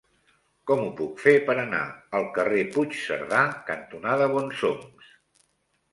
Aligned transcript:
Com 0.69 0.79
ho 0.85 0.87
puc 1.01 1.19
fer 1.25 1.33
per 1.49 1.55
anar 1.63 1.83
al 2.19 2.25
carrer 2.37 2.63
Puigcerdà 2.77 3.45
cantonada 3.71 4.31
Bonsoms? 4.37 5.17